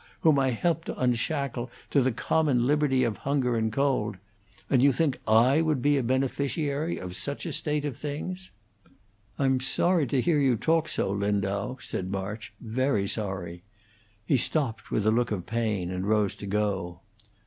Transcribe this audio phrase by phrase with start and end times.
[0.01, 0.05] ha!
[0.21, 4.17] whom I helped to unshackle to the common liberty of hunger and cold.
[4.67, 8.49] And you think I would be the beneficiary of such a state of things?"
[9.37, 13.61] "I'm sorry to hear you talk so, Lindau," said March; "very sorry."
[14.25, 17.01] He stopped with a look of pain, and rose to go.